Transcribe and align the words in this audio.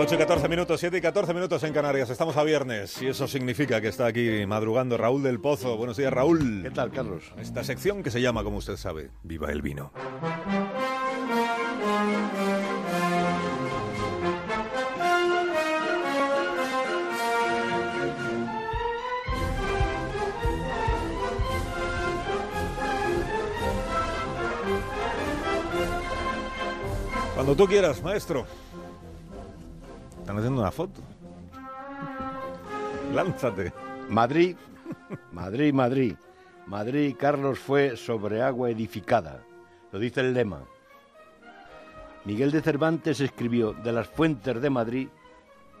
8 0.00 0.14
y 0.14 0.18
14 0.18 0.48
minutos, 0.48 0.80
7 0.80 0.96
y 0.96 1.00
14 1.02 1.34
minutos 1.34 1.62
en 1.62 1.74
Canarias. 1.74 2.08
Estamos 2.08 2.34
a 2.38 2.42
viernes 2.42 3.02
y 3.02 3.08
eso 3.08 3.28
significa 3.28 3.82
que 3.82 3.88
está 3.88 4.06
aquí 4.06 4.46
madrugando 4.46 4.96
Raúl 4.96 5.22
del 5.22 5.40
Pozo. 5.40 5.76
Buenos 5.76 5.98
días, 5.98 6.10
Raúl. 6.10 6.62
¿Qué 6.62 6.70
tal, 6.70 6.90
Carlos? 6.90 7.34
Esta 7.36 7.62
sección 7.64 8.02
que 8.02 8.10
se 8.10 8.22
llama, 8.22 8.42
como 8.42 8.56
usted 8.56 8.78
sabe, 8.78 9.10
Viva 9.22 9.52
el 9.52 9.60
Vino. 9.60 9.92
Cuando 27.34 27.54
tú 27.54 27.66
quieras, 27.66 28.02
maestro. 28.02 28.46
Están 30.20 30.38
haciendo 30.38 30.60
una 30.60 30.70
foto. 30.70 31.00
Lánzate. 33.12 33.72
Madrid, 34.08 34.56
Madrid, 35.32 35.72
Madrid. 35.72 36.16
Madrid, 36.66 37.16
Carlos, 37.18 37.58
fue 37.58 37.96
sobre 37.96 38.42
agua 38.42 38.70
edificada. 38.70 39.42
Lo 39.90 39.98
dice 39.98 40.20
el 40.20 40.34
lema. 40.34 40.60
Miguel 42.24 42.52
de 42.52 42.60
Cervantes 42.60 43.20
escribió, 43.20 43.72
de 43.72 43.92
las 43.92 44.06
fuentes 44.06 44.60
de 44.60 44.70
Madrid 44.70 45.08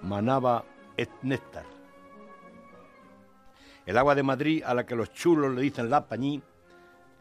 manaba 0.02 0.64
et 0.96 1.10
néctar. 1.22 1.64
El 3.86 3.98
agua 3.98 4.14
de 4.14 4.22
Madrid, 4.22 4.62
a 4.64 4.74
la 4.74 4.86
que 4.86 4.96
los 4.96 5.12
chulos 5.12 5.54
le 5.54 5.62
dicen 5.62 5.90
la 5.90 6.06
pañí, 6.06 6.42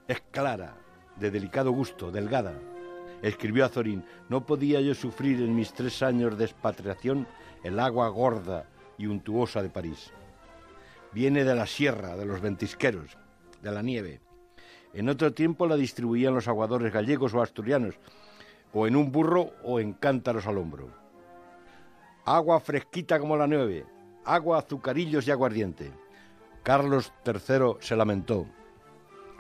es 0.08 0.22
clara, 0.32 0.76
de 1.16 1.32
delicado 1.32 1.72
gusto, 1.72 2.12
delgada. 2.12 2.54
Escribió 3.22 3.66
Azorín, 3.66 4.04
no 4.30 4.46
podía 4.46 4.80
yo 4.82 4.96
sufrir 4.96 5.42
en 5.42 5.56
mis 5.56 5.74
tres 5.74 6.02
años 6.02 6.38
de 6.38 6.46
expatriación 6.46 7.28
el 7.64 7.80
agua 7.80 8.08
gorda 8.10 8.66
y 8.98 9.08
untuosa 9.08 9.62
de 9.62 9.70
París. 9.70 10.12
Viene 11.12 11.44
de 11.44 11.56
la 11.56 11.66
sierra, 11.66 12.16
de 12.16 12.26
los 12.26 12.42
ventisqueros, 12.42 13.18
de 13.62 13.72
la 13.72 13.82
nieve. 13.82 14.22
En 14.94 15.10
otro 15.10 15.34
tiempo 15.34 15.68
la 15.68 15.76
distribuían 15.76 16.34
los 16.34 16.48
aguadores 16.48 16.94
gallegos 16.94 17.34
o 17.34 17.42
asturianos, 17.42 17.96
o 18.74 18.88
en 18.88 18.96
un 18.96 19.12
burro 19.12 19.52
o 19.64 19.80
en 19.80 19.94
cántaros 19.94 20.48
al 20.48 20.58
hombro. 20.58 20.90
Agua 22.26 22.60
fresquita 22.60 23.20
como 23.20 23.36
la 23.36 23.48
nieve, 23.48 23.86
agua, 24.24 24.60
azucarillos 24.60 25.28
y 25.28 25.32
aguardiente. 25.32 25.92
Carlos 26.64 27.12
III 27.26 27.78
se 27.80 27.96
lamentó. 27.96 28.46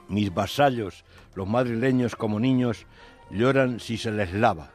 Mis 0.07 0.33
vasallos, 0.33 1.05
los 1.35 1.47
madrileños 1.47 2.16
como 2.16 2.39
niños, 2.39 2.88
lloran 3.31 3.80
si 3.80 3.97
se 3.97 4.11
les 4.11 4.33
lava. 4.33 4.72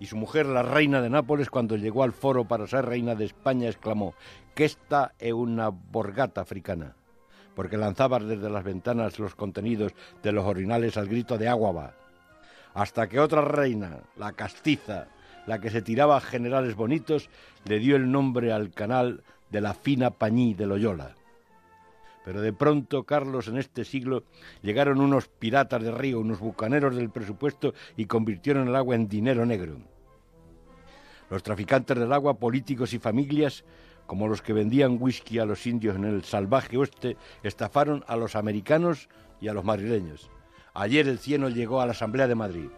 Y 0.00 0.06
su 0.06 0.16
mujer, 0.16 0.46
la 0.46 0.62
reina 0.62 1.00
de 1.00 1.10
Nápoles, 1.10 1.50
cuando 1.50 1.76
llegó 1.76 2.02
al 2.02 2.12
foro 2.12 2.44
para 2.44 2.66
ser 2.66 2.84
reina 2.84 3.14
de 3.14 3.24
España, 3.24 3.68
exclamó 3.68 4.14
que 4.54 4.64
esta 4.64 5.14
es 5.18 5.32
una 5.32 5.68
borgata 5.68 6.40
africana, 6.40 6.96
porque 7.54 7.76
lanzaba 7.76 8.18
desde 8.18 8.50
las 8.50 8.64
ventanas 8.64 9.18
los 9.18 9.34
contenidos 9.34 9.92
de 10.22 10.32
los 10.32 10.44
orinales 10.44 10.96
al 10.96 11.08
grito 11.08 11.38
de 11.38 11.48
agua 11.48 11.72
va. 11.72 11.94
Hasta 12.74 13.08
que 13.08 13.20
otra 13.20 13.42
reina, 13.42 14.00
la 14.16 14.32
castiza, 14.32 15.06
la 15.46 15.60
que 15.60 15.70
se 15.70 15.82
tiraba 15.82 16.16
a 16.16 16.20
generales 16.20 16.74
bonitos, 16.74 17.30
le 17.64 17.78
dio 17.78 17.96
el 17.96 18.10
nombre 18.10 18.52
al 18.52 18.72
canal 18.72 19.22
de 19.50 19.60
la 19.60 19.74
fina 19.74 20.10
pañí 20.10 20.54
de 20.54 20.66
Loyola. 20.66 21.14
Pero 22.24 22.40
de 22.40 22.52
pronto, 22.52 23.04
Carlos, 23.04 23.48
en 23.48 23.58
este 23.58 23.84
siglo, 23.84 24.24
llegaron 24.62 25.00
unos 25.00 25.28
piratas 25.28 25.82
de 25.82 25.92
río, 25.92 26.20
unos 26.20 26.40
bucaneros 26.40 26.96
del 26.96 27.10
presupuesto 27.10 27.74
y 27.96 28.06
convirtieron 28.06 28.68
el 28.68 28.76
agua 28.76 28.94
en 28.94 29.08
dinero 29.08 29.44
negro. 29.44 29.76
Los 31.28 31.42
traficantes 31.42 31.98
del 31.98 32.12
agua, 32.12 32.38
políticos 32.38 32.94
y 32.94 32.98
familias, 32.98 33.64
como 34.06 34.26
los 34.26 34.40
que 34.40 34.52
vendían 34.52 34.96
whisky 35.00 35.38
a 35.38 35.44
los 35.44 35.66
indios 35.66 35.96
en 35.96 36.04
el 36.04 36.24
salvaje 36.24 36.76
oeste, 36.76 37.16
estafaron 37.42 38.04
a 38.06 38.16
los 38.16 38.36
americanos 38.36 39.08
y 39.40 39.48
a 39.48 39.52
los 39.52 39.64
madrileños. 39.64 40.30
Ayer 40.72 41.06
el 41.08 41.18
cieno 41.18 41.48
llegó 41.48 41.80
a 41.80 41.86
la 41.86 41.92
Asamblea 41.92 42.26
de 42.26 42.34
Madrid. 42.34 42.68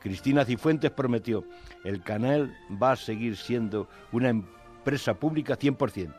Cristina 0.00 0.44
Cifuentes 0.44 0.90
prometió, 0.90 1.44
el 1.84 2.02
canal 2.02 2.56
va 2.80 2.92
a 2.92 2.96
seguir 2.96 3.36
siendo 3.36 3.88
una 4.12 4.28
empresa 4.28 5.14
pública 5.14 5.58
100%. 5.58 6.14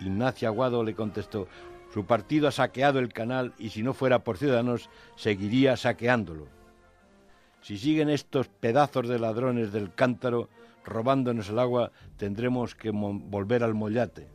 Ignacia 0.00 0.48
Aguado 0.48 0.82
le 0.82 0.94
contestó, 0.94 1.46
su 1.92 2.04
partido 2.04 2.48
ha 2.48 2.52
saqueado 2.52 2.98
el 2.98 3.12
canal 3.12 3.52
y 3.58 3.70
si 3.70 3.82
no 3.82 3.94
fuera 3.94 4.22
por 4.22 4.38
Ciudadanos, 4.38 4.88
seguiría 5.16 5.76
saqueándolo. 5.76 6.46
Si 7.62 7.78
siguen 7.78 8.08
estos 8.08 8.48
pedazos 8.48 9.08
de 9.08 9.18
ladrones 9.18 9.72
del 9.72 9.92
cántaro 9.92 10.48
robándonos 10.84 11.50
el 11.50 11.58
agua, 11.58 11.92
tendremos 12.16 12.74
que 12.74 12.90
volver 12.90 13.64
al 13.64 13.74
mollate. 13.74 14.28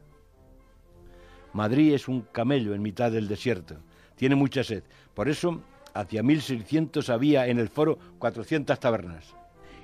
Madrid 1.53 1.93
es 1.93 2.07
un 2.07 2.21
camello 2.21 2.75
en 2.75 2.81
mitad 2.81 3.11
del 3.11 3.27
desierto. 3.27 3.77
Tiene 4.15 4.35
mucha 4.35 4.63
sed. 4.63 4.83
Por 5.13 5.29
eso, 5.29 5.61
hacia 5.93 6.21
1600 6.21 7.09
había 7.09 7.47
en 7.47 7.59
el 7.59 7.69
foro 7.69 7.97
400 8.19 8.77
tabernas. 8.79 9.33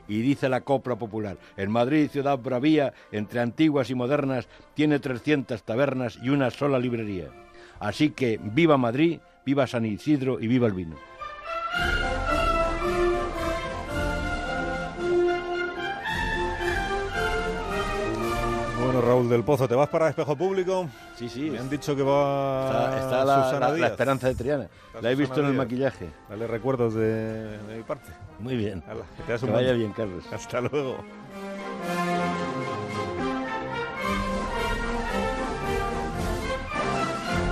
Y 0.08 0.22
dice 0.22 0.50
la 0.50 0.62
copla 0.62 0.98
popular, 0.98 1.38
en 1.56 1.72
Madrid, 1.72 2.10
ciudad 2.10 2.38
bravía, 2.38 2.94
entre 3.14 3.40
antiguas 3.40 3.90
y 3.90 3.96
modernas, 3.96 4.50
tiene 4.74 5.00
300 5.00 5.64
tabernas 5.64 6.20
y 6.22 6.30
una 6.30 6.52
sola 6.52 6.78
librería. 6.80 7.30
Así 7.82 8.12
que 8.12 8.40
viva 8.42 8.78
Madrid, 8.78 9.20
viva 9.44 9.66
San 9.66 9.86
Isidro 9.88 10.40
y 10.40 10.46
viva 10.46 10.68
el 10.68 10.74
vino. 10.74 10.96
Bueno, 18.84 19.02
Raúl 19.02 19.30
del 19.30 19.44
Pozo, 19.44 19.68
¿te 19.68 19.74
vas 19.74 19.90
para 19.90 20.10
Espejo 20.10 20.36
Público? 20.36 20.88
Sí, 21.16 21.28
sí. 21.28 21.50
Me 21.50 21.58
han 21.58 21.72
dicho 21.72 21.96
que 21.96 22.04
va 22.04 23.00
está, 23.00 23.26
la, 23.26 23.72
la, 23.76 23.88
esperanza 23.88 24.28
de 24.28 24.36
Triana. 24.36 24.68
la 25.02 25.12
he 25.12 25.16
visto 25.16 25.40
en 25.40 25.48
el 25.48 25.54
maquillaje. 25.54 26.08
Dale 26.30 26.46
recuerdos 26.46 26.94
de, 26.94 27.58
mi 27.76 27.82
parte. 27.82 28.12
Muy 28.40 28.58
bien. 28.58 28.84
que, 29.26 29.46
vaya 29.48 29.74
bien, 29.74 29.92
Carlos. 29.94 30.24
Hasta 30.32 30.62
luego. 30.62 30.98